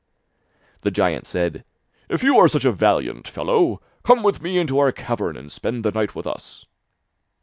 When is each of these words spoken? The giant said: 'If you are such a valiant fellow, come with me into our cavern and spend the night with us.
The 0.81 0.89
giant 0.89 1.27
said: 1.27 1.63
'If 2.09 2.23
you 2.23 2.35
are 2.39 2.47
such 2.47 2.65
a 2.65 2.71
valiant 2.71 3.27
fellow, 3.27 3.83
come 4.01 4.23
with 4.23 4.41
me 4.41 4.57
into 4.57 4.79
our 4.79 4.91
cavern 4.91 5.37
and 5.37 5.51
spend 5.51 5.85
the 5.85 5.91
night 5.91 6.15
with 6.15 6.25
us. 6.25 6.65